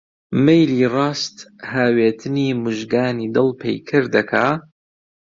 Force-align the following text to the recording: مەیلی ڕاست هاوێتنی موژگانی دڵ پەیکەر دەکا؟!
مەیلی 0.45 0.83
ڕاست 0.93 1.37
هاوێتنی 1.73 2.47
موژگانی 2.63 3.31
دڵ 3.35 3.47
پەیکەر 3.61 4.03
دەکا؟! 4.15 4.47